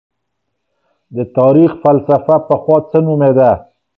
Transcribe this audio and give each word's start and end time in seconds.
د 1.15 1.17
تاريخ 1.37 1.71
فلسفه 1.83 2.35
پخوا 2.47 2.77
څه 2.89 2.97
نومېده؟ 3.05 3.51